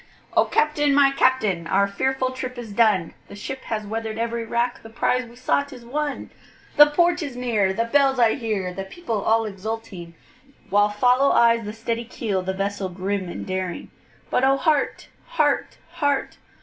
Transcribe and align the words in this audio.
O 0.35 0.45
CAPTAIN! 0.45 0.95
my 0.95 1.11
Captain, 1.11 1.67
our 1.67 1.87
fearful 1.87 2.31
trip 2.31 2.57
is 2.57 2.71
done, 2.73 3.13
The 3.27 3.35
ship 3.35 3.61
has 3.65 3.85
weather'd 3.85 4.17
every 4.17 4.43
rack, 4.45 4.81
the 4.81 4.89
prize 4.89 5.25
we 5.25 5.35
sought 5.35 5.71
is 5.71 5.85
won, 5.85 6.31
The 6.75 6.87
port 6.87 7.21
is 7.21 7.35
near, 7.35 7.71
the 7.71 7.83
bells 7.85 8.17
I 8.17 8.33
hear, 8.33 8.73
the 8.73 8.83
people 8.83 9.21
all 9.21 9.45
exulting, 9.45 10.15
While 10.71 10.89
follow 10.89 11.31
eyes 11.31 11.65
the 11.65 11.71
steady 11.73 12.05
keel, 12.05 12.41
the 12.41 12.51
vessel 12.51 12.89
grim 12.89 13.29
and 13.29 13.45
daring; 13.45 13.91
But 14.31 14.43
O 14.43 14.57
heart! 14.57 15.09
heart! 15.33 15.77
heart! 15.91 16.37